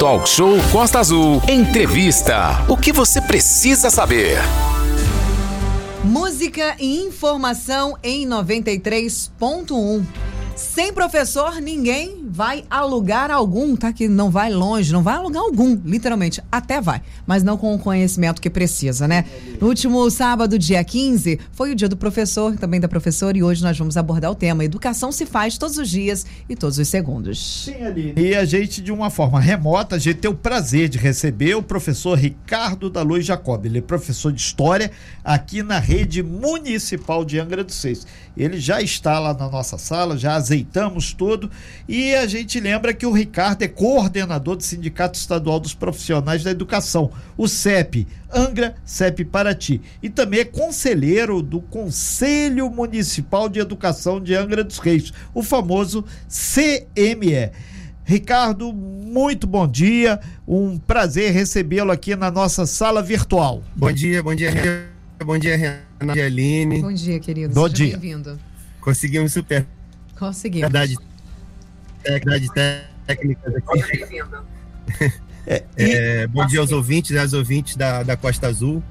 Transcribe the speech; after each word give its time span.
Talk 0.00 0.26
Show 0.26 0.56
Costa 0.72 0.98
Azul. 0.98 1.42
Entrevista. 1.46 2.64
O 2.70 2.74
que 2.74 2.90
você 2.90 3.20
precisa 3.20 3.90
saber? 3.90 4.38
Música 6.02 6.74
e 6.80 7.02
informação 7.02 7.98
em 8.02 8.26
93.1. 8.26 10.02
Sem 10.56 10.90
professor, 10.94 11.60
ninguém 11.60 12.19
vai 12.40 12.64
alugar 12.70 13.30
algum, 13.30 13.76
tá? 13.76 13.92
Que 13.92 14.08
não 14.08 14.30
vai 14.30 14.50
longe, 14.50 14.94
não 14.94 15.02
vai 15.02 15.16
alugar 15.16 15.42
algum, 15.42 15.78
literalmente. 15.84 16.42
Até 16.50 16.80
vai, 16.80 17.02
mas 17.26 17.42
não 17.42 17.58
com 17.58 17.74
o 17.74 17.78
conhecimento 17.78 18.40
que 18.40 18.48
precisa, 18.48 19.06
né? 19.06 19.26
No 19.60 19.68
último 19.68 20.10
sábado, 20.10 20.58
dia 20.58 20.82
15, 20.82 21.38
foi 21.52 21.72
o 21.72 21.74
dia 21.74 21.86
do 21.86 21.98
professor, 21.98 22.56
também 22.56 22.80
da 22.80 22.88
professora, 22.88 23.36
e 23.36 23.42
hoje 23.42 23.62
nós 23.62 23.76
vamos 23.76 23.94
abordar 23.98 24.30
o 24.30 24.34
tema 24.34 24.64
Educação 24.64 25.12
se 25.12 25.26
faz 25.26 25.58
todos 25.58 25.76
os 25.76 25.90
dias 25.90 26.24
e 26.48 26.56
todos 26.56 26.78
os 26.78 26.88
segundos. 26.88 27.66
Sim, 27.66 27.84
Aline. 27.84 28.14
E 28.16 28.34
a 28.34 28.46
gente, 28.46 28.80
de 28.80 28.90
uma 28.90 29.10
forma 29.10 29.38
remota, 29.38 29.96
a 29.96 29.98
gente 29.98 30.20
tem 30.20 30.30
o 30.30 30.34
prazer 30.34 30.88
de 30.88 30.96
receber 30.96 31.56
o 31.56 31.62
professor 31.62 32.16
Ricardo 32.16 32.88
da 32.88 33.02
Luz 33.02 33.26
Jacob. 33.26 33.66
Ele 33.66 33.80
é 33.80 33.82
professor 33.82 34.32
de 34.32 34.40
História 34.40 34.90
aqui 35.22 35.62
na 35.62 35.78
rede 35.78 36.22
municipal 36.22 37.22
de 37.22 37.38
Angra 37.38 37.62
dos 37.62 37.74
Seis. 37.74 38.06
Ele 38.34 38.58
já 38.58 38.80
está 38.80 39.18
lá 39.18 39.34
na 39.34 39.50
nossa 39.50 39.76
sala, 39.76 40.16
já 40.16 40.36
azeitamos 40.36 41.12
tudo 41.12 41.50
e 41.86 42.14
a 42.14 42.29
gente 42.30 42.58
lembra 42.60 42.94
que 42.94 43.04
o 43.04 43.12
Ricardo 43.12 43.62
é 43.62 43.68
coordenador 43.68 44.56
do 44.56 44.62
Sindicato 44.62 45.18
Estadual 45.18 45.60
dos 45.60 45.74
Profissionais 45.74 46.42
da 46.42 46.50
Educação, 46.50 47.10
o 47.36 47.46
CEP, 47.46 48.06
Angra 48.32 48.74
CEP 48.84 49.24
Paraty, 49.24 49.82
e 50.02 50.08
também 50.08 50.40
é 50.40 50.44
conselheiro 50.44 51.42
do 51.42 51.60
Conselho 51.60 52.70
Municipal 52.70 53.48
de 53.48 53.58
Educação 53.60 54.20
de 54.20 54.34
Angra 54.34 54.64
dos 54.64 54.78
Reis, 54.78 55.12
o 55.34 55.42
famoso 55.42 56.04
CME. 56.28 57.50
Ricardo, 58.04 58.72
muito 58.72 59.46
bom 59.46 59.68
dia. 59.68 60.18
Um 60.46 60.78
prazer 60.78 61.32
recebê-lo 61.32 61.92
aqui 61.92 62.16
na 62.16 62.30
nossa 62.30 62.66
sala 62.66 63.02
virtual. 63.02 63.62
Bom 63.76 63.92
dia, 63.92 64.22
bom 64.22 64.34
dia, 64.34 64.50
bom 65.24 65.38
dia, 65.38 65.56
Renato 65.56 66.18
e 66.18 66.22
Aline. 66.22 66.80
Bom 66.80 66.92
dia, 66.92 67.20
querido. 67.20 67.54
Bom 67.54 67.68
dia. 67.68 67.98
Bem-vindo. 67.98 68.38
Conseguimos 68.80 69.32
super. 69.32 69.66
Conseguimos. 70.18 70.70
Verdade, 70.70 70.96
técnicas 73.06 73.54
aqui. 73.54 73.82
É, 75.46 75.64
É, 75.76 76.26
bom 76.26 76.46
dia 76.46 76.60
aos 76.60 76.70
ouvintes 76.70 77.10
e 77.10 77.18
às 77.18 77.32
ouvintes 77.32 77.76
da, 77.76 78.02
da 78.02 78.16
Costa 78.16 78.46
Azul. 78.46 78.82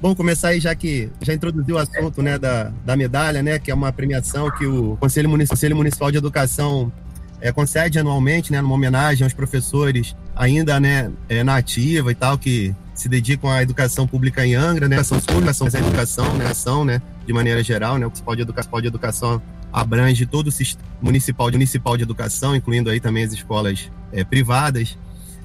Bom, 0.00 0.14
começar 0.14 0.48
aí 0.48 0.60
já 0.60 0.74
que 0.74 1.10
já 1.20 1.34
introduziu 1.34 1.74
o 1.74 1.78
assunto 1.78 2.22
né, 2.22 2.38
da, 2.38 2.72
da 2.84 2.96
medalha, 2.96 3.42
né, 3.42 3.58
que 3.58 3.70
é 3.70 3.74
uma 3.74 3.92
premiação 3.92 4.50
que 4.50 4.64
o 4.64 4.96
Conselho 4.96 5.28
Municipal, 5.28 5.56
Conselho 5.56 5.76
Municipal 5.76 6.10
de 6.10 6.18
Educação 6.18 6.92
é, 7.40 7.50
concede 7.52 7.98
anualmente, 7.98 8.52
né, 8.52 8.60
numa 8.60 8.74
homenagem 8.74 9.24
aos 9.24 9.32
professores 9.32 10.16
ainda 10.36 10.78
né, 10.78 11.10
é, 11.28 11.42
na 11.42 11.56
ativa 11.56 12.12
e 12.12 12.14
tal, 12.14 12.38
que 12.38 12.74
se 12.94 13.08
dedicam 13.08 13.50
à 13.50 13.62
educação 13.62 14.06
pública 14.06 14.46
em 14.46 14.54
Angra, 14.54 14.88
né, 14.88 14.96
educação 14.96 15.20
pública, 15.20 15.50
educação, 15.78 16.34
né, 16.34 16.46
ação, 16.46 16.84
né, 16.84 17.02
de 17.26 17.32
maneira 17.32 17.62
geral, 17.62 17.98
né, 17.98 18.06
o 18.06 18.08
Municipal 18.08 18.36
de 18.36 18.42
Educação, 18.42 18.80
de 18.80 18.86
educação 18.86 19.42
abrange 19.72 20.26
todo 20.26 20.48
o 20.48 20.52
sistema 20.52 20.88
municipal 21.00 21.50
municipal 21.50 21.96
de 21.96 22.02
educação, 22.02 22.56
incluindo 22.56 22.90
aí 22.90 23.00
também 23.00 23.24
as 23.24 23.32
escolas 23.32 23.90
é, 24.12 24.24
privadas, 24.24 24.98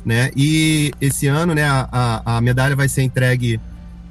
né, 0.06 0.32
e 0.36 0.92
esse 1.00 1.28
ano, 1.28 1.54
né, 1.54 1.64
a, 1.64 2.22
a, 2.26 2.42
medalha 2.42 2.76
vai 2.76 2.90
ser 2.90 3.04
entregue 3.04 3.60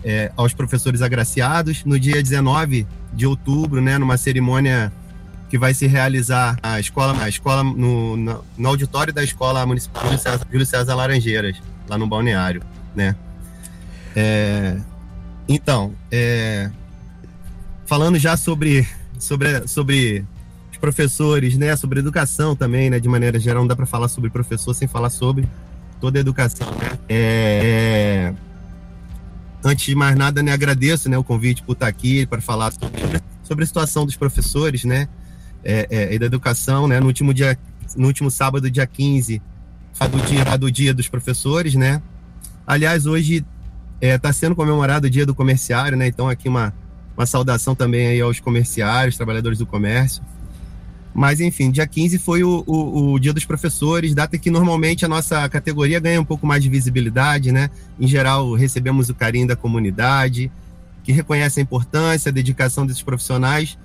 é, 0.03 0.33
aos 0.37 0.55
professores 0.55 1.03
agraciados 1.03 1.85
no 1.85 1.99
dia 1.99 2.23
19 2.23 2.87
de 3.13 3.27
outubro, 3.27 3.81
né, 3.81 3.99
numa 3.99 4.17
cerimônia 4.17 4.91
que 5.51 5.59
vai 5.59 5.75
se 5.75 5.87
realizar 5.87 6.57
a 6.63 6.81
escola, 6.81 7.23
a 7.23 7.29
escola 7.29 7.63
no, 7.63 8.17
no, 8.17 8.45
no 8.57 8.69
auditório 8.69 9.13
da 9.13 9.23
escola 9.23 9.67
municipal 9.67 10.03
Júlio 10.05 10.19
César, 10.19 10.47
Júlio 10.51 10.67
César 10.67 10.95
Laranjeiras, 10.95 11.61
lá 11.87 11.99
no 11.99 12.07
balneário, 12.07 12.63
né? 12.95 13.15
É, 14.17 14.79
então, 15.47 15.93
é, 16.11 16.71
falando 17.85 18.19
já 18.19 18.35
sobre, 18.35 18.89
sobre, 19.23 19.69
sobre 19.69 20.27
os 20.71 20.79
professores, 20.79 21.57
né, 21.57 21.77
sobre 21.77 22.01
educação 22.01 22.57
também, 22.57 22.91
né, 22.91 22.99
de 22.99 23.09
maneira 23.09 23.39
geral, 23.39 23.63
não 23.63 23.69
dá 23.69 23.77
para 23.77 23.87
falar 23.87 24.09
sobre 24.09 24.31
professor 24.31 24.75
sem 24.75 24.89
falar 24.89 25.11
sobre 25.11 25.49
toda 26.01 26.19
a 26.19 26.21
educação, 26.21 26.69
né? 26.73 26.99
É, 27.09 28.35
antes 29.63 29.87
de 29.87 29.95
mais 29.95 30.17
nada, 30.17 30.43
né, 30.43 30.53
agradeço, 30.53 31.09
né, 31.09 31.17
o 31.17 31.23
convite 31.23 31.63
por 31.63 31.75
estar 31.75 31.87
aqui 31.87 32.27
para 32.27 32.41
falar 32.41 32.73
sobre, 33.45 33.63
a 33.63 33.67
situação 33.67 34.05
dos 34.05 34.17
professores, 34.17 34.83
né, 34.83 35.09
é, 35.65 35.87
é, 35.89 36.15
e 36.15 36.19
da 36.19 36.27
educação, 36.27 36.89
né, 36.89 36.99
no 36.99 37.07
último 37.07 37.33
dia, 37.33 37.57
no 37.97 38.09
último 38.09 38.29
sábado, 38.29 38.69
dia 38.69 38.87
15, 38.87 39.41
do 40.11 40.19
dia, 40.27 40.59
do 40.59 40.73
dia 40.73 40.93
dos 40.93 41.07
professores, 41.07 41.77
né, 41.77 42.03
aliás, 42.67 43.07
hoje 43.07 43.47
está 44.01 44.33
sendo 44.33 44.57
comemorado 44.57 45.07
o 45.07 45.11
dia 45.11 45.25
do 45.25 45.33
comerciário, 45.33 45.97
né, 45.97 46.09
então 46.09 46.29
aqui 46.29 46.49
uma, 46.49 46.75
uma 47.17 47.27
saudação 47.27 47.75
também 47.75 48.07
aí 48.07 48.21
aos 48.21 48.41
comerciários, 48.41 49.17
trabalhadores 49.17 49.59
do 49.59 49.67
comércio, 49.67 50.23
mas, 51.15 51.41
enfim, 51.41 51.71
dia 51.71 51.87
15 51.87 52.19
foi 52.19 52.43
o, 52.43 52.65
o, 52.67 53.13
o, 53.13 53.19
Dia 53.19 53.35
dos 53.35 53.45
Professores, 53.45 54.15
data 54.15 54.39
que 54.39 54.51
normalmente 54.51 55.05
a 55.05 55.09
nossa 55.09 55.47
categoria 55.49 56.01
ganha 56.01 56.21
um 56.21 56.25
pouco 56.25 56.47
mais 56.47 56.63
de 56.63 56.71
visibilidade, 56.71 57.53
né? 57.53 57.69
Em 58.01 58.07
geral, 58.07 58.55
recebemos 58.55 59.11
o 59.11 59.15
carinho 59.15 59.47
da 59.47 59.55
comunidade, 59.55 60.51
que 61.05 61.13
reconhece 61.13 61.61
a 61.61 61.63
importância, 61.63 62.31
a 62.31 62.33
dedicação 62.33 62.87
desses 62.87 63.03
profissionais, 63.03 63.77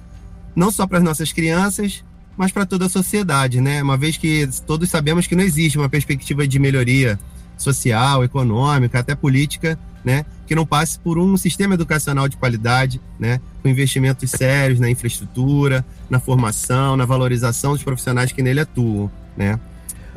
não 0.56 0.72
só 0.72 0.88
para 0.88 1.00
as 1.00 1.04
nossas 1.04 1.34
crianças, 1.34 2.04
mas 2.38 2.52
para 2.52 2.66
toda 2.66 2.86
a 2.86 2.90
sociedade, 2.90 3.60
né? 3.60 3.84
Uma 3.84 3.98
vez 3.98 4.16
que 4.16 4.48
todos 4.66 4.90
sabemos 4.90 5.28
que 5.28 5.36
não 5.36 5.44
existe 5.44 5.78
uma 5.78 5.90
perspectiva 5.90 6.48
de 6.48 6.60
melhoria 6.60 7.20
social, 7.58 8.24
econômica, 8.24 9.00
até 9.00 9.16
política, 9.16 9.78
né, 10.04 10.26
que 10.46 10.56
não 10.56 10.66
passe 10.66 10.98
por 11.00 11.18
um 11.18 11.36
sistema 11.36 11.74
educacional 11.74 12.30
de 12.30 12.38
qualidade, 12.38 13.02
né, 13.20 13.42
com 13.62 13.68
investimentos 13.68 14.32
sérios 14.32 14.80
na 14.80 14.90
infraestrutura, 14.90 15.86
na 16.10 16.20
formação, 16.20 16.96
na 16.96 17.04
valorização 17.06 17.74
dos 17.74 17.84
profissionais 17.84 18.32
que 18.32 18.42
nele 18.42 18.62
atuam, 18.62 19.12
né. 19.36 19.60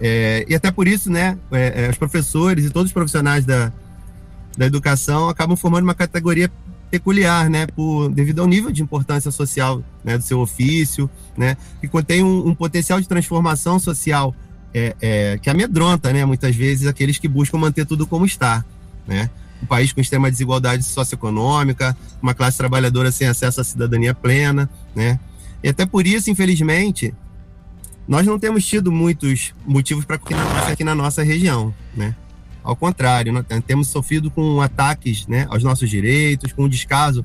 É, 0.01 0.47
e 0.49 0.55
até 0.55 0.71
por 0.71 0.89
isso, 0.89 1.11
né, 1.11 1.37
é, 1.51 1.87
é, 1.87 1.91
os 1.91 1.99
professores 1.99 2.65
e 2.65 2.71
todos 2.71 2.91
os 2.91 2.93
profissionais 2.93 3.45
da, 3.45 3.72
da 4.57 4.67
educação 4.67 5.28
acabam 5.28 5.57
formando 5.57 5.84
uma 5.84 5.95
categoria 5.95 6.51
peculiar, 6.91 7.49
né, 7.49 7.67
por, 7.67 8.11
devido 8.11 8.41
ao 8.41 8.47
nível 8.47 8.71
de 8.72 8.83
importância 8.83 9.31
social 9.31 9.83
né, 10.03 10.19
do 10.19 10.25
seu 10.25 10.41
ofício, 10.41 11.09
né, 11.37 11.57
que 11.81 11.89
contém 11.89 12.22
um, 12.22 12.49
um 12.49 12.55
potencial 12.55 13.01
de 13.01 13.07
transformação 13.07 13.78
social 13.78 14.34
é, 14.73 14.97
é, 15.01 15.39
que 15.39 15.51
amedronta, 15.51 16.13
né, 16.13 16.25
muitas 16.25 16.55
vezes, 16.55 16.87
aqueles 16.87 17.19
que 17.19 17.29
buscam 17.29 17.59
manter 17.59 17.85
tudo 17.87 18.07
como 18.07 18.25
está, 18.25 18.65
né? 19.07 19.31
Um 19.63 19.67
país 19.67 19.93
com 19.93 20.01
extrema 20.01 20.31
desigualdade 20.31 20.83
socioeconômica, 20.85 21.97
uma 22.23 22.33
classe 22.33 22.57
trabalhadora 22.57 23.13
sem 23.13 23.29
acesso 23.29 23.61
à 23.61 23.65
cidadania 23.65 24.15
plena, 24.15 24.71
né? 24.95 25.21
E 25.63 25.69
até 25.69 25.85
por 25.85 26.07
isso, 26.07 26.31
infelizmente, 26.31 27.13
nós 28.09 28.27
não 28.27 28.39
temos 28.39 28.65
tido 28.65 28.91
muitos 28.91 29.55
motivos 29.67 30.05
para 30.05 30.19
aqui 30.69 30.83
na 30.83 30.95
nossa 30.95 31.23
região, 31.23 31.75
né? 31.95 32.15
Ao 32.63 32.77
contrário, 32.77 33.33
nós 33.33 33.45
temos 33.67 33.89
sofrido 33.89 34.31
com 34.31 34.61
ataques 34.61 35.27
né, 35.27 35.47
aos 35.49 35.63
nossos 35.63 35.89
direitos, 35.89 36.53
com 36.53 36.65
o 36.65 36.69
descaso 36.69 37.25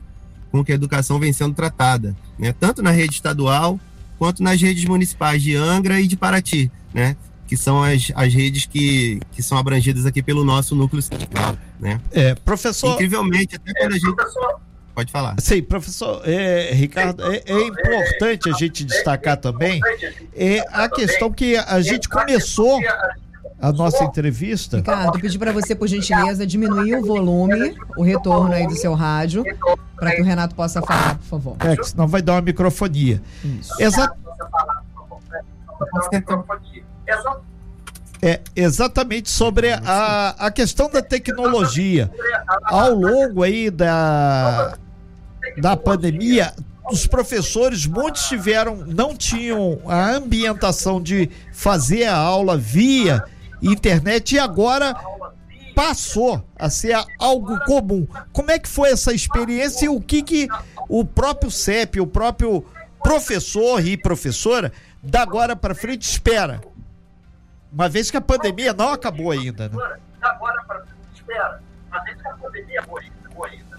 com 0.51 0.63
que 0.63 0.71
a 0.71 0.75
educação 0.75 1.19
vem 1.19 1.33
sendo 1.33 1.53
tratada, 1.53 2.15
né? 2.39 2.53
tanto 2.57 2.81
na 2.81 2.91
rede 2.91 3.15
estadual 3.15 3.77
quanto 4.17 4.41
nas 4.41 4.61
redes 4.61 4.85
municipais 4.85 5.43
de 5.43 5.55
Angra 5.55 5.99
e 5.99 6.07
de 6.07 6.15
Paraty, 6.15 6.71
né? 6.93 7.17
Que 7.47 7.55
são 7.55 7.83
as, 7.83 8.11
as 8.15 8.33
redes 8.33 8.65
que, 8.65 9.19
que 9.31 9.43
são 9.43 9.57
abrangidas 9.57 10.05
aqui 10.05 10.21
pelo 10.21 10.43
nosso 10.43 10.75
núcleo 10.75 11.01
sindical, 11.01 11.57
né? 11.79 11.99
É, 12.11 12.35
professor... 12.35 12.93
Incrivelmente, 12.93 13.55
até 13.55 13.73
quando 13.73 13.93
a 13.93 13.97
gente... 13.97 14.15
Pode 14.95 15.11
falar. 15.11 15.35
Sim, 15.39 15.61
professor 15.61 16.21
é, 16.23 16.71
Ricardo, 16.73 17.21
é, 17.29 17.41
é, 17.45 17.67
importante 17.67 18.49
a 18.49 18.53
gente 18.53 18.85
destacar 18.85 19.35
também 19.35 19.81
é 20.33 20.63
a 20.71 20.87
questão 20.87 21.29
que 21.29 21.57
a 21.57 21.81
gente 21.81 22.07
começou 22.07 22.79
a 23.59 23.73
nossa 23.73 24.05
entrevista. 24.05 24.77
Ricardo, 24.77 25.19
pedir 25.19 25.37
para 25.37 25.51
você, 25.51 25.75
por 25.75 25.87
gentileza, 25.87 26.47
diminuir 26.47 26.95
o 26.95 27.05
volume, 27.05 27.75
o 27.97 28.03
retorno 28.03 28.53
aí 28.53 28.65
do 28.67 28.75
seu 28.75 28.93
rádio, 28.93 29.43
para 29.97 30.15
que 30.15 30.21
o 30.21 30.25
Renato 30.25 30.55
possa 30.55 30.81
falar, 30.81 31.17
por 31.17 31.25
favor. 31.25 31.57
É, 31.59 31.75
que 31.75 31.89
senão 31.89 32.07
vai 32.07 32.21
dar 32.21 32.33
uma 32.33 32.41
microfonia. 32.41 33.21
Isso. 33.43 33.73
Exa 37.07 37.41
é 38.21 38.41
exatamente 38.55 39.29
sobre 39.29 39.71
a, 39.71 40.35
a 40.37 40.51
questão 40.51 40.89
da 40.89 41.01
tecnologia. 41.01 42.09
Ao 42.63 42.91
longo 42.91 43.43
aí 43.43 43.69
da, 43.69 44.77
da 45.57 45.77
pandemia, 45.77 46.53
os 46.89 47.05
professores, 47.05 47.85
muitos 47.85 48.27
tiveram, 48.27 48.77
não 48.77 49.15
tinham 49.15 49.79
a 49.85 50.11
ambientação 50.11 51.01
de 51.01 51.29
fazer 51.53 52.05
a 52.05 52.15
aula 52.15 52.57
via 52.57 53.23
internet 53.61 54.35
e 54.35 54.39
agora 54.39 54.95
passou 55.75 56.43
a 56.57 56.69
ser 56.69 56.97
algo 57.19 57.59
comum. 57.65 58.07
Como 58.31 58.49
é 58.49 58.57
que 58.57 58.67
foi 58.67 58.89
essa 58.91 59.13
experiência 59.13 59.85
e 59.85 59.89
o 59.89 59.99
que, 59.99 60.23
que 60.23 60.47
o 60.87 61.03
próprio 61.03 61.51
CEP, 61.51 61.99
o 61.99 62.07
próprio 62.07 62.65
professor 63.03 63.85
e 63.85 63.97
professora, 63.97 64.71
da 65.03 65.21
agora 65.21 65.55
para 65.55 65.75
frente 65.75 66.03
espera? 66.03 66.61
Uma 67.75 67.89
vez 67.89 68.09
que 68.09 68.15
a 68.15 68.21
pandemia 68.21 68.71
não 68.71 68.93
acabou 68.93 69.31
ainda, 69.31 69.67
né? 69.67 69.75
Agora, 70.21 70.63
para 70.63 70.81
espera, 71.13 71.61
uma 71.89 72.03
vez 72.05 72.21
que 72.21 72.27
a 72.27 72.33
pandemia 72.33 72.79
acabou 72.79 73.45
ainda. 73.45 73.77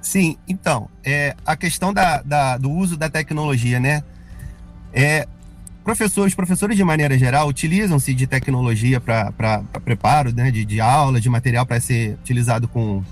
Sim, 0.00 0.38
então, 0.46 0.88
é, 1.04 1.34
a 1.44 1.56
questão 1.56 1.92
da, 1.92 2.22
da, 2.22 2.56
do 2.56 2.70
uso 2.70 2.96
da 2.96 3.10
tecnologia, 3.10 3.80
né? 3.80 4.04
É, 4.92 5.26
professores, 5.82 6.36
professores 6.36 6.76
de 6.76 6.84
maneira 6.84 7.18
geral 7.18 7.48
utilizam-se 7.48 8.14
de 8.14 8.28
tecnologia 8.28 9.00
para 9.00 9.32
preparo 9.84 10.32
né, 10.32 10.52
de, 10.52 10.64
de 10.64 10.80
aula, 10.80 11.20
de 11.20 11.28
material 11.28 11.66
para 11.66 11.80
ser 11.80 12.12
utilizado 12.20 12.68
com, 12.68 13.02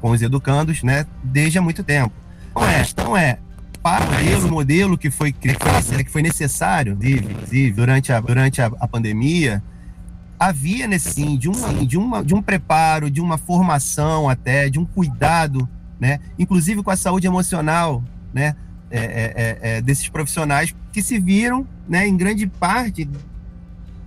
com 0.00 0.10
os 0.12 0.22
educandos, 0.22 0.84
né? 0.84 1.04
Desde 1.20 1.58
há 1.58 1.62
muito 1.62 1.82
tempo. 1.82 2.14
Não 2.54 2.64
é, 2.64 2.86
não 2.96 3.16
é 3.16 3.38
para 3.84 4.04
o 4.44 4.50
modelo 4.50 4.96
que 4.98 5.10
foi 5.10 5.30
que 5.30 6.10
foi 6.10 6.22
necessário, 6.22 6.98
inclusive, 7.00 7.70
durante 7.72 8.12
a, 8.12 8.20
durante 8.20 8.62
a, 8.62 8.66
a 8.80 8.88
pandemia, 8.88 9.62
havia 10.40 10.88
nesse 10.88 11.12
sim 11.12 11.36
de 11.36 11.48
um, 11.50 11.84
de, 11.84 11.98
uma, 11.98 12.24
de 12.24 12.34
um 12.34 12.42
preparo, 12.42 13.10
de 13.10 13.20
uma 13.20 13.38
formação 13.38 14.28
até, 14.28 14.70
de 14.70 14.78
um 14.80 14.84
cuidado 14.86 15.68
né? 15.98 16.20
Inclusive 16.38 16.82
com 16.82 16.90
a 16.90 16.96
saúde 16.96 17.26
emocional, 17.26 18.02
né? 18.32 18.54
É, 18.90 18.98
é, 18.98 19.04
é, 19.04 19.58
é, 19.76 19.80
desses 19.80 20.08
profissionais 20.08 20.74
que 20.92 21.02
se 21.02 21.18
viram, 21.18 21.66
né? 21.88 22.06
Em 22.06 22.16
grande 22.16 22.46
parte, 22.46 23.08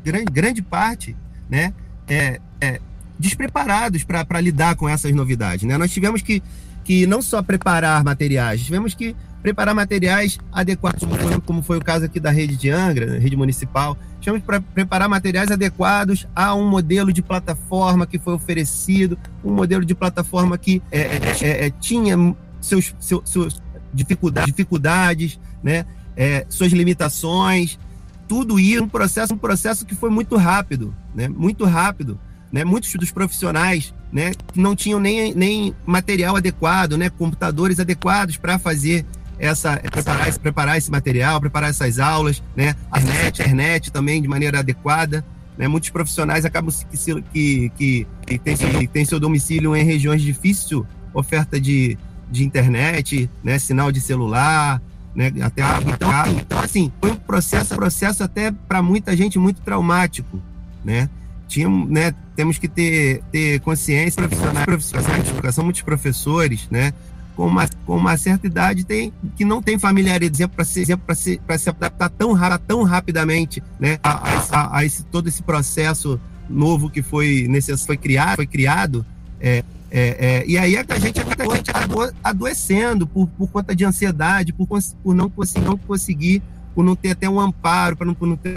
grande, 0.04 0.32
grande 0.32 0.62
parte, 0.62 1.16
né? 1.50 1.74
É, 2.08 2.40
é, 2.62 2.80
despreparados 3.20 4.04
para 4.04 4.40
lidar 4.40 4.76
com 4.76 4.88
essas 4.88 5.14
novidades, 5.14 5.68
né? 5.68 5.78
Nós 5.78 5.92
tivemos 5.92 6.22
que, 6.22 6.42
que 6.84 7.08
não 7.08 7.22
só 7.22 7.42
preparar 7.42 8.04
materiais, 8.04 8.64
tivemos 8.64 8.94
que 8.94 9.16
preparar 9.48 9.74
materiais 9.74 10.38
adequados, 10.52 11.08
como 11.46 11.62
foi, 11.62 11.78
o 11.78 11.82
caso 11.82 12.04
aqui 12.04 12.20
da 12.20 12.30
rede 12.30 12.58
de 12.58 12.70
Angra, 12.70 13.18
rede 13.18 13.38
municipal. 13.38 13.98
Tivemos 14.20 14.44
para 14.44 14.60
preparar 14.60 15.08
materiais 15.08 15.50
adequados 15.50 16.28
a 16.36 16.54
um 16.54 16.68
modelo 16.68 17.14
de 17.14 17.22
plataforma 17.22 18.06
que 18.06 18.20
foi 18.20 18.34
oferecido, 18.34 19.18
um 19.46 19.54
modelo 19.54 19.86
de 19.86 19.96
plataforma 19.96 20.58
que 20.58 20.82
é, 20.92 21.00
é, 21.00 21.20
é, 21.42 21.68
é 21.68 21.70
tinha 21.70 22.18
seus, 22.60 22.94
seus, 23.00 23.22
seus 23.30 23.62
dificuldades, 23.94 24.48
dificuldades 24.48 25.40
né? 25.64 25.86
É, 26.18 26.46
suas 26.50 26.74
limitações, 26.74 27.80
tudo 28.28 28.60
isso 28.60 28.84
um 28.84 28.90
processo, 28.90 29.34
um 29.34 29.38
processo 29.38 29.86
que 29.86 29.96
foi 29.96 30.10
muito 30.10 30.36
rápido, 30.36 30.94
né? 31.16 31.30
Muito 31.30 31.64
rápido, 31.64 32.20
né? 32.52 32.66
Muitos 32.66 32.94
dos 32.96 33.12
profissionais, 33.12 33.94
né? 34.12 34.32
Não 34.54 34.76
tinham 34.76 35.00
nem, 35.00 35.34
nem 35.34 35.74
material 35.86 36.36
adequado, 36.36 36.98
né? 36.98 37.10
Computadores 37.10 37.80
adequados 37.80 38.36
para 38.36 38.60
fazer 38.60 39.06
essa 39.40 39.78
preparar, 39.78 40.28
esse, 40.28 40.40
preparar 40.40 40.78
esse 40.78 40.92
material, 40.92 41.40
preparar 41.40 41.70
essas 41.70 42.00
aulas, 42.00 42.44
né? 42.56 42.76
A 42.92 43.00
internet, 43.00 43.42
a 43.42 43.46
internet 43.46 43.92
também 43.92 44.22
de 44.22 44.28
maneira 44.28 44.60
adequada. 44.60 45.26
Né? 45.58 45.68
Muitos 45.68 45.90
profissionais 45.90 46.46
acabam 46.46 46.72
que, 46.92 47.22
que, 47.34 47.70
que, 47.76 48.08
que 48.28 48.38
tem, 48.38 48.56
que 48.56 48.88
tem 48.88 49.06
seu 49.06 49.20
domicílio 49.20 49.76
em 49.76 49.84
regiões 49.84 50.22
de 50.22 50.28
difícil 50.28 50.86
oferta 51.14 51.60
de, 51.60 51.98
de 52.30 52.44
internet, 52.44 53.30
né? 53.44 53.58
Sinal 53.58 53.92
de 53.92 54.00
celular, 54.00 54.82
né? 55.16 55.32
Até 55.42 55.64
então, 55.82 56.12
então 56.40 56.60
assim 56.60 56.92
foi 57.02 57.12
um 57.12 57.16
processo, 57.16 57.76
processo 57.76 58.24
até 58.24 58.52
para 58.52 58.82
muita 58.82 59.16
gente 59.18 59.40
muito 59.40 59.62
traumático, 59.62 60.42
né? 60.86 61.10
Tinha, 61.48 61.70
né, 61.70 62.14
temos 62.36 62.58
que 62.58 62.68
ter, 62.68 63.24
ter 63.32 63.62
consciência 63.62 64.22
profissionais, 64.22 64.66
profissionais 64.66 65.24
de 65.24 65.30
educação, 65.30 65.64
muitos 65.64 65.82
professores, 65.82 66.68
né, 66.70 66.94
com 67.38 67.46
uma, 67.46 67.70
com 67.86 67.96
uma 67.96 68.18
certa 68.18 68.48
idade 68.48 68.84
tem, 68.84 69.14
que 69.36 69.46
não 69.46 69.62
tem 69.62 69.78
familiaridade 69.78 70.48
para 70.48 70.66
se, 70.66 70.84
se, 70.84 71.40
se 71.60 71.70
adaptar 71.70 72.10
tão, 72.10 72.36
tão 72.68 72.82
rapidamente 72.82 73.62
né, 73.80 74.00
a, 74.04 74.28
a, 74.52 74.78
a, 74.80 74.86
esse, 74.86 75.04
todo 75.04 75.30
esse 75.30 75.44
processo 75.44 76.20
novo 76.50 76.90
que 76.90 77.04
foi, 77.04 77.48
foi 77.86 77.96
criado, 77.96 78.36
foi 78.38 78.48
criado 78.48 79.06
é, 79.40 79.64
é, 79.92 80.42
é, 80.42 80.44
e 80.48 80.58
aí 80.58 80.76
a 80.76 81.00
gente 81.00 81.20
acabou, 81.20 81.54
a 81.54 81.58
gente 81.58 81.70
acabou 81.70 82.12
adoecendo 82.24 83.06
por, 83.06 83.28
por 83.28 83.48
conta 83.50 83.76
de 83.76 83.86
ansiedade, 83.86 84.52
por, 84.52 84.68
por 84.68 85.14
não, 85.14 85.30
conseguir, 85.30 85.64
não 85.64 85.78
conseguir, 85.78 86.44
por 86.74 86.84
não 86.84 86.96
ter 86.96 87.12
até 87.12 87.30
um 87.30 87.40
amparo, 87.40 87.96
para 87.96 88.08
não, 88.08 88.18
não 88.20 88.36
ter 88.36 88.56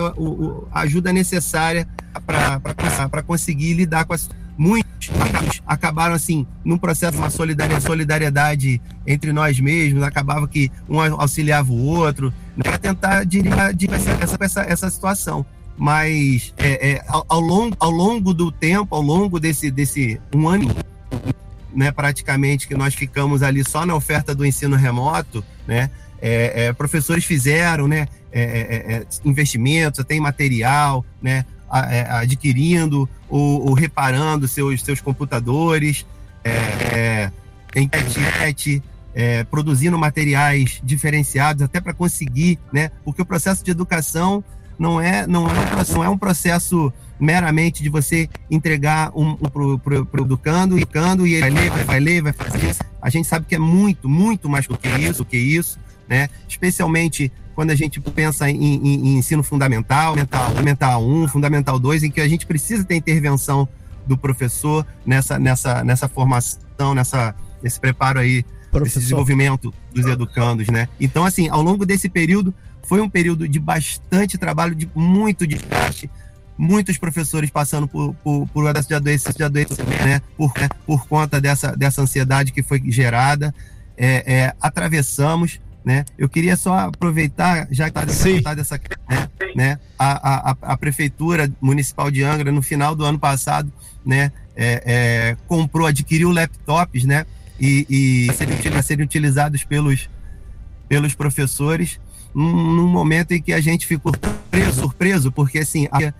a 0.73 0.81
ajuda 0.81 1.13
necessária 1.13 1.87
para 2.27 3.23
conseguir 3.23 3.75
lidar 3.75 4.07
com 4.07 4.15
as, 4.15 4.29
muitos 4.57 4.90
acabaram 5.67 6.15
assim 6.15 6.47
num 6.65 6.77
processo 6.77 7.17
uma 7.17 7.31
solidariedade 7.31 8.81
entre 9.07 9.33
nós 9.33 9.59
mesmos 9.59 10.03
acabava 10.03 10.47
que 10.47 10.71
um 10.89 11.01
auxiliava 11.01 11.73
o 11.73 11.87
outro 11.87 12.33
né, 12.57 12.77
tentar 12.79 13.25
dirigir 13.25 13.93
essa, 13.93 14.37
essa, 14.41 14.61
essa 14.63 14.91
situação. 14.91 15.45
Mas 15.77 16.53
é, 16.59 16.91
é, 16.91 17.05
ao, 17.09 17.25
ao, 17.29 17.41
longo, 17.41 17.77
ao 17.81 17.91
longo 17.91 18.35
do 18.35 18.53
tempo 18.53 18.95
ao 18.95 19.01
longo 19.01 19.41
desse, 19.41 19.71
desse 19.71 20.21
um 20.35 20.47
ano 20.49 20.69
né, 21.75 21.91
praticamente 21.91 22.69
que 22.69 22.75
nós 22.75 22.95
ficamos 22.95 23.43
ali 23.43 23.65
só 23.65 23.87
na 23.87 23.95
oferta 23.95 24.35
do 24.35 24.45
ensino 24.45 24.77
remoto 24.77 25.43
né 25.67 25.91
é, 26.21 26.67
é 26.67 26.73
professores 26.73 27.25
fizeram 27.25 27.89
né 27.89 28.09
é, 28.33 28.43
é, 28.43 29.07
investimentos 29.25 30.05
tem 30.05 30.21
material 30.21 31.05
né 31.23 31.47
adquirindo 32.11 33.09
ou, 33.31 33.69
ou, 33.69 33.75
reparando 33.75 34.49
seus, 34.49 34.83
seus 34.83 35.01
computadores, 35.01 36.05
é, 36.45 37.31
é, 37.75 37.81
internet, 37.81 38.83
é, 39.15 39.45
produzindo 39.45 39.99
materiais 39.99 40.81
diferenciados 40.83 41.63
até 41.63 41.81
para 41.81 41.95
conseguir, 41.95 42.59
né? 42.73 42.91
Porque 43.05 43.23
o 43.23 43.27
processo 43.27 43.65
de 43.65 43.71
educação 43.71 44.45
não 44.79 45.01
é 45.01 45.27
não 45.27 45.47
é, 45.47 45.93
não 45.93 46.05
é 46.05 46.09
um 46.09 46.19
processo 46.19 46.93
meramente 47.19 47.83
de 47.83 47.91
você 47.91 48.29
entregar 48.51 49.13
um, 49.15 49.33
um 49.33 49.49
pro, 49.49 49.79
pro, 49.79 50.25
educando, 50.25 50.79
educando 50.79 51.27
e 51.27 51.35
ele 51.35 51.51
vai 51.51 51.51
ler, 51.51 51.85
vai, 51.85 52.01
ler, 52.01 52.23
vai 52.23 52.33
fazer. 52.33 52.75
A 53.01 53.11
gente 53.11 53.29
sabe 53.29 53.45
que 53.47 53.55
é 53.55 53.59
muito, 53.59 54.09
muito 54.09 54.49
mais 54.49 54.67
do 54.67 54.77
que 54.77 54.89
isso, 54.89 55.19
do 55.19 55.25
que 55.25 55.37
isso, 55.37 55.79
né? 56.09 56.29
Especialmente 56.49 57.31
quando 57.61 57.73
a 57.73 57.75
gente 57.75 58.01
pensa 58.01 58.49
em, 58.49 58.57
em, 58.57 58.79
em 58.87 59.19
ensino 59.19 59.43
fundamental, 59.43 60.15
fundamental 60.49 61.07
1, 61.07 61.29
fundamental 61.29 61.79
2, 61.79 62.05
em 62.05 62.11
que 62.11 62.19
a 62.19 62.27
gente 62.27 62.47
precisa 62.47 62.83
ter 62.85 62.95
intervenção 62.95 63.69
do 64.07 64.17
professor 64.17 64.87
nessa, 65.05 65.39
nessa, 65.39 65.85
nessa 65.85 66.09
formação, 66.09 66.95
nessa, 66.95 67.35
nesse 67.63 67.79
preparo 67.79 68.19
aí, 68.19 68.45
professor. 68.71 68.87
esse 68.87 69.01
desenvolvimento 69.01 69.75
dos 69.93 70.07
educandos, 70.07 70.69
né? 70.69 70.89
Então, 70.99 71.23
assim, 71.23 71.51
ao 71.51 71.61
longo 71.61 71.85
desse 71.85 72.09
período, 72.09 72.55
foi 72.83 73.03
um 73.03 73.11
período 73.11 73.47
de 73.47 73.61
bastante 73.61 74.39
trabalho, 74.39 74.75
de 74.75 74.89
muito 74.95 75.47
desgaste, 75.47 76.11
muitos 76.57 76.97
professores 76.97 77.51
passando 77.51 77.87
por, 77.87 78.15
por, 78.25 78.49
por 78.49 78.73
de 78.73 78.95
adoecimento, 78.95 79.37
de 79.37 79.45
adoecimento 79.45 80.03
né? 80.03 80.23
Por, 80.35 80.51
né? 80.59 80.67
por 80.87 81.07
conta 81.07 81.39
dessa, 81.39 81.77
dessa 81.77 82.01
ansiedade 82.01 82.53
que 82.53 82.63
foi 82.63 82.81
gerada. 82.87 83.55
É, 83.99 84.35
é, 84.35 84.55
atravessamos, 84.63 85.61
né? 85.85 86.05
Eu 86.19 86.29
queria 86.29 86.57
só 86.57 86.79
aproveitar, 86.79 87.67
já 87.71 87.91
que 87.91 87.99
está 87.99 88.55
dessa 88.55 88.81
né, 89.09 89.29
né, 89.55 89.79
a, 89.99 90.51
a, 90.51 90.57
a, 90.63 90.77
Prefeitura 90.77 91.51
Municipal 91.61 92.11
de 92.11 92.23
Angra, 92.23 92.53
no 92.53 92.63
final 92.63 92.95
do 92.95 93.05
ano 93.05 93.19
passado, 93.19 93.73
né, 94.05 94.31
é, 94.55 94.83
é, 94.85 95.37
comprou, 95.47 95.87
adquiriu 95.87 96.31
laptops, 96.31 97.05
né, 97.05 97.25
e, 97.59 97.87
e 98.29 98.33
serem, 98.35 98.83
serem 98.83 99.05
utilizados 99.05 99.65
pelos, 99.65 100.09
pelos 100.89 101.15
professores, 101.15 102.01
num, 102.35 102.75
num, 102.75 102.87
momento 102.87 103.33
em 103.33 103.43
que 103.43 103.53
a 103.53 103.61
gente 103.61 103.87
ficou 103.87 104.13
surpreso, 104.13 104.81
surpreso 104.81 105.33
porque 105.33 105.59
assim, 105.59 105.89
a, 105.91 106.03
é, 106.03 106.13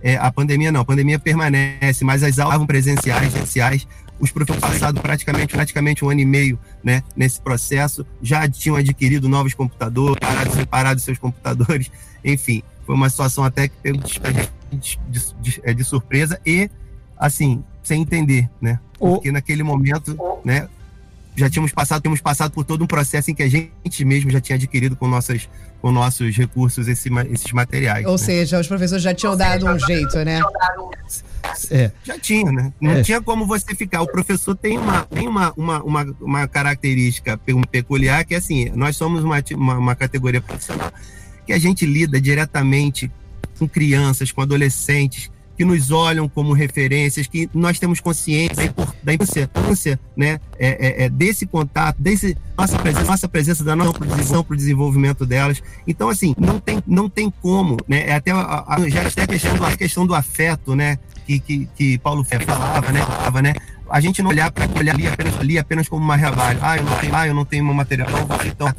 é, 0.00 0.16
a 0.16 0.32
pandemia 0.32 0.72
não, 0.72 0.80
a 0.80 0.84
pandemia 0.84 1.18
permanece, 1.18 2.04
mas 2.04 2.22
as 2.22 2.38
aulas 2.38 2.64
presenciais, 2.66 3.32
presenciais 3.32 3.86
os 4.20 4.30
professores 4.30 4.60
passaram 4.60 5.00
praticamente, 5.00 5.54
praticamente 5.54 6.04
um 6.04 6.10
ano 6.10 6.20
e 6.20 6.24
meio 6.24 6.58
né, 6.82 7.02
nesse 7.16 7.40
processo, 7.40 8.06
já 8.20 8.48
tinham 8.48 8.76
adquirido 8.76 9.28
novos 9.28 9.54
computadores, 9.54 10.18
parados, 10.18 10.54
separados 10.54 11.04
seus 11.04 11.18
computadores, 11.18 11.90
enfim, 12.24 12.62
foi 12.84 12.94
uma 12.94 13.08
situação 13.08 13.44
até 13.44 13.68
que 13.68 13.76
pegou 13.76 14.02
de, 14.02 14.98
de, 15.08 15.34
de, 15.40 15.60
é, 15.62 15.72
de, 15.72 15.84
surpresa 15.84 16.40
e, 16.44 16.70
assim, 17.16 17.62
sem 17.82 18.02
entender, 18.02 18.48
né? 18.60 18.80
Porque 18.98 19.30
naquele 19.30 19.62
momento, 19.62 20.16
né, 20.44 20.68
já 21.38 21.48
tínhamos 21.48 21.72
passado, 21.72 22.02
temos 22.02 22.20
passado 22.20 22.50
por 22.50 22.64
todo 22.64 22.82
um 22.82 22.86
processo 22.86 23.30
em 23.30 23.34
que 23.34 23.42
a 23.42 23.48
gente 23.48 24.04
mesmo 24.04 24.30
já 24.30 24.40
tinha 24.40 24.56
adquirido 24.56 24.96
com 24.96 25.06
nossas 25.06 25.48
com 25.80 25.92
nossos 25.92 26.36
recursos 26.36 26.88
esse, 26.88 27.08
esses 27.30 27.52
materiais. 27.52 28.04
Ou 28.04 28.12
né? 28.12 28.18
seja, 28.18 28.58
os 28.58 28.66
professores 28.66 29.02
já 29.02 29.14
tinham 29.14 29.36
dado 29.36 29.66
um 29.66 29.78
jeito, 29.78 30.16
né? 30.24 30.40
É. 31.70 31.92
Já 32.02 32.18
tinha, 32.18 32.50
né? 32.50 32.72
Não 32.80 32.90
é. 32.92 33.02
tinha 33.02 33.22
como 33.22 33.46
você 33.46 33.74
ficar. 33.76 34.02
O 34.02 34.08
professor 34.08 34.56
tem 34.56 34.76
uma, 34.76 35.04
tem 35.04 35.28
uma, 35.28 35.52
uma, 35.56 35.82
uma, 35.82 36.16
uma 36.20 36.48
característica 36.48 37.38
peculiar 37.70 38.24
que 38.24 38.34
é 38.34 38.38
assim, 38.38 38.70
nós 38.74 38.96
somos 38.96 39.22
uma, 39.22 39.42
uma, 39.54 39.78
uma 39.78 39.94
categoria 39.94 40.40
profissional 40.40 40.92
que 41.46 41.52
a 41.52 41.58
gente 41.58 41.86
lida 41.86 42.20
diretamente 42.20 43.10
com 43.58 43.66
crianças, 43.66 44.30
com 44.30 44.42
adolescentes, 44.42 45.30
que 45.58 45.64
nos 45.64 45.90
olham 45.90 46.28
como 46.28 46.52
referências, 46.52 47.26
que 47.26 47.50
nós 47.52 47.80
temos 47.80 47.98
consciência 47.98 48.72
da 49.02 49.12
importância 49.12 49.98
né, 50.16 50.38
é, 50.56 50.68
é, 50.68 51.04
é, 51.04 51.08
desse 51.08 51.46
contato, 51.46 52.00
desse 52.00 52.38
nossa 52.56 52.78
presença, 52.78 53.04
nossa 53.04 53.28
presença 53.28 53.64
da 53.64 53.74
nossa 53.74 53.92
posição 53.92 54.44
para 54.44 54.54
o 54.54 54.56
desenvolvimento 54.56 55.26
delas. 55.26 55.60
Então, 55.84 56.08
assim, 56.08 56.32
não 56.38 56.60
tem, 56.60 56.80
não 56.86 57.08
tem 57.08 57.28
como, 57.42 57.76
né? 57.88 58.08
É 58.08 58.14
até 58.14 58.30
a, 58.30 58.64
a, 58.68 58.88
já 58.88 59.02
até 59.02 59.22
a 59.22 59.26
questão, 59.26 59.56
do, 59.56 59.64
a 59.64 59.76
questão 59.76 60.06
do 60.06 60.14
afeto, 60.14 60.76
né? 60.76 60.96
Que, 61.26 61.40
que, 61.40 61.68
que 61.74 61.98
Paulo 61.98 62.22
Fé 62.22 62.38
falava, 62.38 62.92
né? 62.92 63.00
Falava, 63.00 63.42
né? 63.42 63.54
a 63.90 64.00
gente 64.00 64.22
não 64.22 64.30
olhar 64.30 64.50
para 64.52 64.68
olhar 64.78 64.94
ali 64.94 65.08
apenas, 65.08 65.40
ali 65.40 65.58
apenas 65.58 65.88
como 65.88 66.04
uma 66.04 66.14
revalho. 66.14 66.58
Ah, 66.62 66.76
eu 66.76 66.84
não 66.84 66.96
tenho, 66.98 67.16
ah, 67.16 67.26
eu 67.26 67.34
não 67.34 67.44
tenho 67.44 67.64
meu 67.64 67.74
material, 67.74 68.08
não 68.10 68.46
então. 68.46 68.72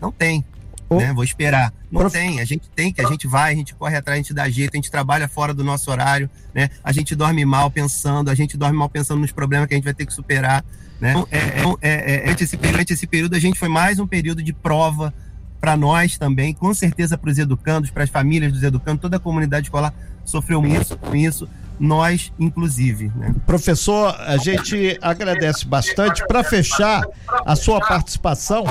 Não 0.00 0.12
tem. 0.12 0.44
Né? 0.90 1.12
Vou 1.12 1.24
esperar. 1.24 1.72
Não 1.90 2.00
Prof... 2.00 2.12
tem, 2.12 2.40
a 2.40 2.44
gente 2.44 2.70
tem 2.74 2.92
que, 2.92 3.00
a 3.00 3.08
gente 3.08 3.26
vai, 3.26 3.52
a 3.52 3.56
gente 3.56 3.74
corre 3.74 3.96
atrás, 3.96 4.18
a 4.18 4.22
gente 4.22 4.32
dá 4.32 4.48
jeito, 4.48 4.70
a 4.74 4.76
gente 4.76 4.90
trabalha 4.90 5.28
fora 5.28 5.52
do 5.52 5.62
nosso 5.62 5.90
horário, 5.90 6.30
né? 6.54 6.70
A 6.82 6.92
gente 6.92 7.14
dorme 7.14 7.44
mal 7.44 7.70
pensando, 7.70 8.30
a 8.30 8.34
gente 8.34 8.56
dorme 8.56 8.76
mal 8.76 8.88
pensando 8.88 9.20
nos 9.20 9.32
problemas 9.32 9.68
que 9.68 9.74
a 9.74 9.76
gente 9.76 9.84
vai 9.84 9.94
ter 9.94 10.06
que 10.06 10.12
superar, 10.12 10.64
né? 11.00 11.12
Então, 11.12 11.28
é, 11.30 11.90
é, 11.90 12.26
é, 12.26 12.30
é 12.30 12.36
esse, 12.38 12.56
durante 12.56 12.92
esse 12.92 13.06
período 13.06 13.34
a 13.34 13.38
gente 13.38 13.58
foi 13.58 13.68
mais 13.68 13.98
um 13.98 14.06
período 14.06 14.42
de 14.42 14.52
prova 14.52 15.12
para 15.60 15.76
nós 15.76 16.16
também, 16.16 16.54
com 16.54 16.72
certeza 16.72 17.18
para 17.18 17.30
os 17.30 17.38
educandos, 17.38 17.90
para 17.90 18.04
as 18.04 18.10
famílias 18.10 18.52
dos 18.52 18.62
educandos, 18.62 19.02
toda 19.02 19.16
a 19.16 19.20
comunidade 19.20 19.66
escolar 19.66 19.92
sofreu 20.24 20.64
isso, 20.64 20.96
com 20.96 21.16
isso 21.16 21.48
nós, 21.78 22.32
inclusive. 22.38 23.10
Né? 23.14 23.34
Professor, 23.46 24.14
a 24.20 24.36
gente 24.36 24.98
agradece 25.00 25.66
bastante. 25.66 26.26
Para 26.26 26.42
fechar 26.42 27.04
a 27.46 27.54
sua 27.54 27.80
participação, 27.80 28.64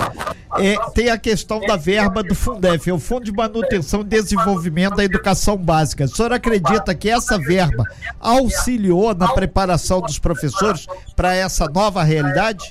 é, 0.60 0.92
tem 0.92 1.10
a 1.10 1.18
questão 1.18 1.60
da 1.60 1.76
verba 1.76 2.24
do 2.24 2.36
Fundef, 2.36 2.90
é 2.90 2.94
o 2.94 3.00
Fundo 3.00 3.26
de 3.26 3.32
Manutenção 3.32 4.02
e 4.02 4.04
Desenvolvimento 4.04 4.96
da 4.96 5.04
Educação 5.04 5.58
Básica. 5.58 6.06
O 6.06 6.08
senhor 6.08 6.34
acredita 6.34 6.94
que 6.96 7.10
essa 7.10 7.38
verba 7.38 7.84
auxiliou 8.20 9.14
na 9.14 9.28
preparação 9.30 10.02
dos 10.02 10.20
professores 10.20 10.88
para 11.16 11.36
essa 11.36 11.66
nova 11.68 12.04
realidade? 12.04 12.70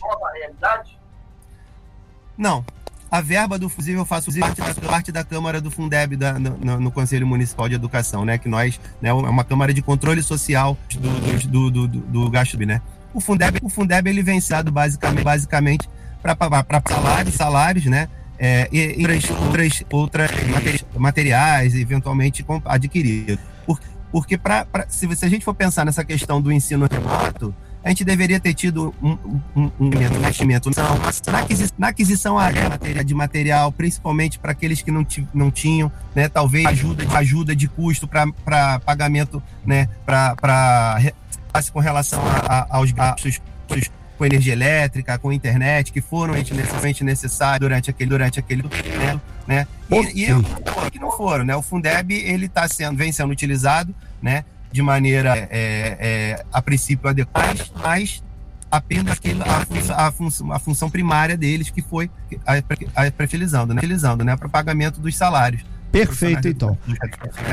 Não, 2.36 2.64
a 3.10 3.20
verba 3.20 3.58
do 3.58 3.68
fusível 3.68 4.00
eu 4.02 4.06
faço 4.06 4.30
parte 4.38 4.60
da, 4.60 4.74
parte 4.74 5.12
da 5.12 5.24
Câmara 5.24 5.60
do 5.60 5.70
Fundeb 5.70 6.16
da, 6.16 6.38
no, 6.38 6.80
no, 6.80 6.90
Conselho 6.90 7.26
Municipal 7.26 7.68
de 7.68 7.74
Educação, 7.74 8.24
né? 8.24 8.36
Que 8.36 8.48
nós, 8.48 8.80
né, 9.00 9.08
é 9.10 9.12
uma 9.12 9.44
Câmara 9.44 9.72
de 9.72 9.80
Controle 9.80 10.22
Social 10.22 10.76
do, 10.94 11.48
do, 11.48 11.70
do, 11.70 11.88
do, 11.88 11.98
do 12.00 12.30
gasto, 12.30 12.58
né? 12.58 12.82
O 13.14 13.20
Fundeb, 13.20 13.58
o 13.62 13.68
Fundeb 13.68 14.10
ele 14.10 14.22
vem 14.22 14.40
sendo 14.40 14.70
basicamente, 14.70 15.24
basicamente 15.24 15.88
para 16.34 16.82
salários, 16.88 17.34
salários, 17.34 17.84
né? 17.86 18.08
É, 18.38 18.68
e, 18.72 19.02
e 19.02 19.06
outras, 19.32 19.82
outras 19.90 20.30
materiais, 20.94 21.74
eventualmente 21.74 22.44
adquiridos. 22.64 23.38
Porque, 24.10 24.38
pra, 24.38 24.64
pra, 24.64 24.86
se, 24.88 25.14
se 25.14 25.24
a 25.24 25.28
gente 25.28 25.44
for 25.44 25.54
pensar 25.54 25.84
nessa 25.84 26.04
questão 26.04 26.40
do 26.40 26.50
ensino 26.50 26.86
remoto, 26.90 27.54
a 27.84 27.88
gente 27.90 28.04
deveria 28.04 28.40
ter 28.40 28.52
tido 28.52 28.94
um, 29.02 29.18
um, 29.54 29.70
um 29.78 29.86
investimento 29.86 30.70
na 31.30 31.38
aquisição, 31.38 31.74
na 31.78 31.88
aquisição 31.88 32.36
de 33.04 33.14
material, 33.14 33.70
principalmente 33.70 34.38
para 34.38 34.52
aqueles 34.52 34.82
que 34.82 34.90
não, 34.90 35.06
não 35.32 35.50
tinham, 35.50 35.90
né, 36.14 36.28
talvez 36.28 36.66
ajuda 36.66 37.06
de, 37.06 37.16
ajuda 37.16 37.54
de 37.54 37.68
custo 37.68 38.08
para 38.08 38.80
pagamento, 38.80 39.42
né, 39.64 39.88
para 40.04 40.98
com 41.72 41.78
relação 41.78 42.20
a, 42.26 42.54
a, 42.54 42.76
aos 42.76 42.90
gastos 42.90 43.40
com 44.16 44.24
energia 44.24 44.52
elétrica, 44.52 45.18
com 45.18 45.32
internet, 45.32 45.92
que 45.92 46.00
foram 46.00 46.34
necessariamente 46.34 47.04
necessários 47.04 47.60
durante 47.60 47.90
aquele, 47.90 48.10
durante 48.10 48.38
aquele 48.38 48.62
tempo, 48.62 49.20
né? 49.46 49.66
E, 49.90 50.24
e 50.24 50.90
que 50.90 50.98
não 50.98 51.12
foram, 51.12 51.44
né? 51.44 51.54
O 51.54 51.62
Fundeb 51.62 52.12
ele 52.12 52.46
está 52.46 52.66
sendo, 52.68 52.96
vem 52.96 53.12
sendo 53.12 53.30
utilizado, 53.30 53.94
né? 54.22 54.44
de 54.76 54.82
maneira 54.82 55.34
é, 55.36 55.48
é, 55.98 56.44
a 56.52 56.60
princípio 56.60 57.08
adequada, 57.08 57.64
mas 57.76 58.22
apenas 58.70 59.12
aquele, 59.16 59.42
a, 59.42 60.06
a, 60.06 60.12
função, 60.12 60.52
a 60.52 60.58
função 60.58 60.90
primária 60.90 61.34
deles, 61.34 61.70
que 61.70 61.80
foi 61.80 62.10
a, 62.46 63.06
a 63.06 63.10
preferizando, 63.10 63.72
né? 63.72 63.80
né? 64.24 64.36
para 64.36 64.46
o 64.46 64.50
pagamento 64.50 65.00
dos 65.00 65.16
salários. 65.16 65.64
Perfeito, 65.98 66.48
então. 66.48 66.78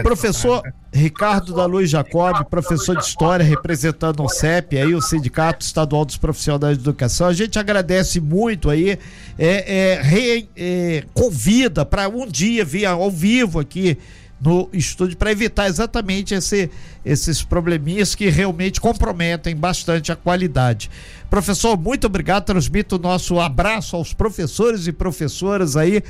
Professor 0.01 0.61
Ricardo 0.91 1.53
da 1.53 1.65
Luz 1.65 1.89
Jacob, 1.89 2.45
professor 2.49 2.97
de 2.97 3.03
História, 3.03 3.45
representando 3.45 4.23
o 4.23 4.29
CEP, 4.29 4.77
aí, 4.77 4.93
o 4.93 5.01
Sindicato 5.01 5.65
Estadual 5.65 6.03
dos 6.05 6.17
Profissionais 6.17 6.77
de 6.77 6.83
Educação. 6.83 7.27
A 7.27 7.33
gente 7.33 7.57
agradece 7.57 8.19
muito 8.19 8.69
aí, 8.69 8.99
é, 9.37 9.97
é, 9.97 10.01
re, 10.01 10.49
é 10.55 11.03
convida 11.13 11.85
para 11.85 12.07
um 12.09 12.27
dia 12.27 12.65
vir 12.65 12.85
ao 12.85 13.09
vivo 13.09 13.59
aqui 13.59 13.97
no 14.43 14.67
estúdio 14.73 15.15
para 15.15 15.31
evitar 15.31 15.67
exatamente 15.67 16.33
esse, 16.33 16.69
esses 17.05 17.41
probleminhas 17.41 18.13
que 18.13 18.27
realmente 18.29 18.81
comprometem 18.81 19.55
bastante 19.55 20.11
a 20.11 20.17
qualidade. 20.17 20.91
Professor, 21.29 21.77
muito 21.79 22.07
obrigado. 22.07 22.43
Transmito 22.43 22.97
o 22.97 22.99
nosso 22.99 23.39
abraço 23.39 23.95
aos 23.95 24.13
professores 24.13 24.85
e 24.85 24.91
professoras 24.91 25.77
aí. 25.77 26.03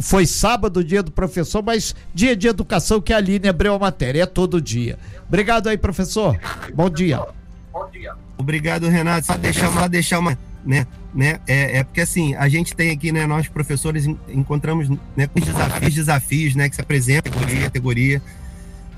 Foi 0.00 0.26
sábado, 0.26 0.84
dia 0.84 1.02
do 1.02 1.10
professor, 1.10 1.62
mas 1.62 1.94
dia 2.14 2.36
de 2.36 2.46
educação 2.46 3.00
que 3.00 3.12
a 3.12 3.16
Aline 3.16 3.48
abriu 3.48 3.74
a 3.74 3.78
matéria, 3.78 4.22
é 4.22 4.26
todo 4.26 4.60
dia. 4.60 4.98
Obrigado 5.26 5.68
aí, 5.68 5.78
professor. 5.78 6.38
Bom 6.74 6.90
dia. 6.90 7.24
Bom 7.72 7.88
dia. 7.90 8.14
Obrigado, 8.36 8.86
Renato. 8.88 9.26
Só 9.26 9.36
deixar, 9.36 9.72
só 9.72 9.88
deixar 9.88 10.18
uma 10.18 10.38
né? 10.64 10.86
né? 11.14 11.40
É, 11.46 11.78
é, 11.78 11.84
porque 11.84 12.00
assim, 12.00 12.34
a 12.34 12.48
gente 12.48 12.74
tem 12.76 12.90
aqui, 12.90 13.10
né, 13.10 13.26
nós 13.26 13.48
professores 13.48 14.06
encontramos 14.28 14.88
né, 15.16 15.26
com 15.26 15.40
desafios, 15.40 15.94
desafios, 15.94 16.54
né, 16.54 16.68
que 16.68 16.74
se 16.74 16.80
apresentam 16.80 17.32
categoria, 17.32 17.62
categoria. 17.62 18.22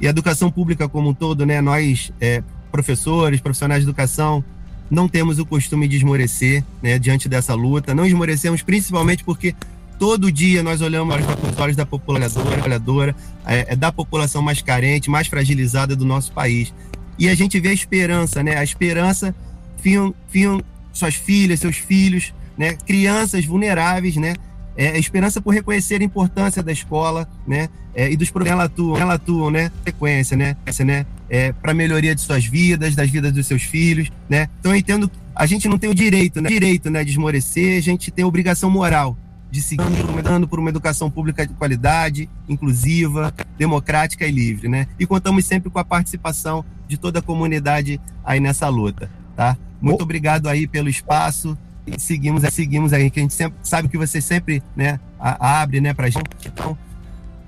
E 0.01 0.07
a 0.07 0.11
educação 0.11 0.51
pública 0.51 0.89
como 0.89 1.11
um 1.11 1.15
todo, 1.15 1.47
né, 1.47 1.61
nós 1.61 2.13
é, 2.21 2.43
professores, 2.73 3.41
profissionais 3.41 3.83
de 3.83 3.89
educação, 3.89 4.45
não 4.91 5.09
temos 5.09 5.39
o 5.39 5.47
costume 5.47 5.87
de 5.87 5.97
esmorecer, 5.97 6.65
né, 6.83 6.99
diante 6.99 7.29
dessa 7.29 7.55
luta. 7.55 7.95
Não 7.95 8.05
esmorecemos 8.05 8.63
principalmente 8.63 9.23
porque 9.23 9.55
todo 10.01 10.33
dia 10.33 10.63
nós 10.63 10.81
olhamos 10.81 11.15
os 11.15 11.59
olhos 11.59 11.77
da 11.77 11.85
população 11.85 12.43
trabalhadora, 12.43 13.15
é, 13.45 13.75
é, 13.75 13.77
da 13.77 13.93
população 13.93 14.41
mais 14.41 14.63
carente, 14.63 15.11
mais 15.11 15.27
fragilizada 15.29 15.95
do 15.95 16.07
nosso 16.07 16.33
país. 16.33 16.73
E 17.19 17.29
a 17.29 17.35
gente 17.35 17.61
vê 17.61 17.69
a 17.69 17.73
esperança, 17.75 18.43
né? 18.43 18.57
A 18.57 18.65
esperança 18.65 19.35
fiam, 19.77 20.15
fiam 20.31 20.63
suas 20.91 21.17
filhas, 21.17 21.61
seus 21.61 21.77
filhos, 21.77 22.33
né? 22.57 22.79
crianças 22.87 23.45
vulneráveis, 23.45 24.17
né? 24.17 24.37
É, 24.75 24.99
esperança 24.99 25.39
por 25.39 25.53
reconhecer 25.53 26.01
a 26.01 26.05
importância 26.05 26.63
da 26.63 26.73
escola, 26.73 27.29
né? 27.47 27.69
É, 27.95 28.11
e 28.11 28.17
dos 28.17 28.31
programas 28.31 28.73
que 28.73 28.81
ela 28.81 28.87
atuam, 28.87 29.03
ela 29.03 29.15
atuam, 29.15 29.51
né? 29.51 29.71
Sequência, 29.85 30.35
né? 30.35 30.57
Essa, 30.65 30.83
né? 30.83 31.05
É, 31.29 31.53
para 31.53 31.75
melhoria 31.75 32.15
de 32.15 32.23
suas 32.23 32.47
vidas, 32.47 32.95
das 32.95 33.11
vidas 33.11 33.35
dos 33.35 33.47
seus 33.47 33.65
filhos, 33.65 34.11
né? 34.31 34.49
Então 34.61 34.73
eu 34.73 34.79
entendo, 34.79 35.11
a 35.37 35.45
gente 35.45 35.69
não 35.69 35.77
tem 35.77 35.91
o 35.91 35.95
direito, 35.95 36.41
né? 36.41 36.49
Direito, 36.49 36.89
né? 36.89 37.05
De 37.05 37.11
esmorecer, 37.11 37.77
a 37.77 37.83
gente 37.83 38.11
tem 38.11 38.25
a 38.25 38.29
obrigação 38.29 38.71
moral 38.71 39.15
de 39.51 39.61
seguir 39.61 40.05
dando 40.23 40.47
por 40.47 40.59
uma 40.59 40.71
educação 40.71 41.11
pública 41.11 41.47
de 41.47 41.53
qualidade, 41.55 42.29
inclusiva, 42.49 43.35
democrática 43.59 44.27
e 44.27 44.31
livre, 44.31 44.69
né? 44.69 44.87
E 44.99 45.07
contamos 45.07 45.45
sempre 45.45 45.71
com 45.71 45.79
a 45.79 45.85
participação 45.85 46.65
de 46.87 46.97
toda 46.97 47.19
a 47.19 47.23
comunidade 47.23 48.01
aí 48.25 48.39
nessa 48.39 48.69
luta, 48.69 49.11
tá? 49.35 49.57
Muito 49.81 50.03
obrigado 50.03 50.49
aí 50.49 50.67
pelo 50.67 50.89
espaço. 50.89 51.57
E 51.87 51.99
seguimos, 51.99 52.43
seguimos 52.53 52.93
aí, 52.93 53.11
que 53.11 53.19
a 53.19 53.23
gente 53.23 53.35
sempre 53.35 53.59
sabe 53.63 53.89
que 53.89 53.97
você 53.97 54.21
sempre 54.21 54.63
né, 54.77 55.01
abre 55.19 55.81
né, 55.81 55.95
pra 55.95 56.11
gente. 56.11 56.29
Então, 56.47 56.77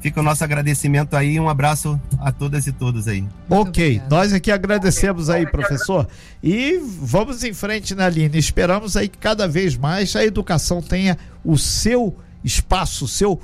fica 0.02 0.20
o 0.20 0.22
nosso 0.22 0.42
agradecimento 0.42 1.16
aí. 1.16 1.38
Um 1.38 1.48
abraço 1.48 1.98
a 2.18 2.32
todas 2.32 2.66
e 2.66 2.72
todos 2.72 3.06
aí. 3.06 3.24
Ok, 3.48 4.02
nós 4.10 4.32
aqui 4.32 4.50
agradecemos 4.50 5.30
aí, 5.30 5.46
professor. 5.46 6.06
E 6.42 6.78
vamos 7.00 7.44
em 7.44 7.54
frente 7.54 7.94
na 7.94 8.08
linha. 8.08 8.30
Esperamos 8.34 8.96
aí 8.96 9.08
que 9.08 9.16
cada 9.16 9.46
vez 9.46 9.76
mais 9.76 10.14
a 10.16 10.24
educação 10.24 10.82
tenha 10.82 11.16
o 11.44 11.56
seu 11.56 12.14
espaço, 12.44 13.04
o 13.04 13.08
seu 13.08 13.40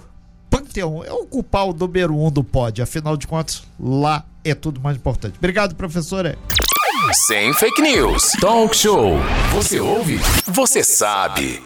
panteão. 0.50 1.04
É 1.04 1.12
ocupar 1.12 1.66
o 1.68 1.72
número 1.72 2.18
um 2.18 2.30
do 2.30 2.42
pódio. 2.42 2.82
Afinal 2.82 3.16
de 3.16 3.26
contas, 3.26 3.62
lá 3.78 4.24
é 4.44 4.54
tudo 4.54 4.80
mais 4.80 4.96
importante. 4.96 5.36
Obrigado, 5.38 5.76
professora. 5.76 6.36
Sem 7.12 7.54
fake 7.54 7.80
news. 7.80 8.32
Talk 8.40 8.76
show. 8.76 9.16
Você 9.52 9.78
ouve? 9.78 10.18
Você 10.46 10.82
sabe. 10.82 11.62